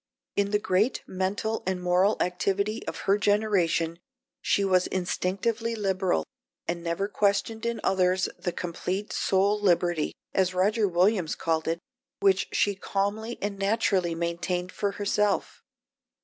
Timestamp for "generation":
3.19-3.99